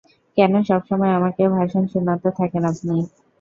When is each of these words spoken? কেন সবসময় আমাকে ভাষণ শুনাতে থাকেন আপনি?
কেন 0.37 0.53
সবসময় 0.69 1.13
আমাকে 1.17 1.43
ভাষণ 1.55 1.83
শুনাতে 1.93 2.29
থাকেন 2.39 2.63
আপনি? 2.71 2.95